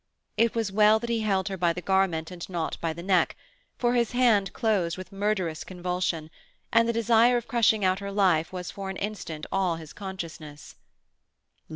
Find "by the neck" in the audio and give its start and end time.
2.81-3.37